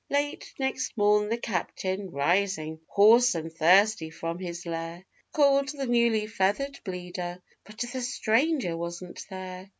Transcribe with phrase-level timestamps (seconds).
[0.09, 6.25] Late next morn the captain, rising, hoarse and thirsty from his lair, Called the newly
[6.25, 9.69] feather'd Bleeder, but the stranger wasn't there!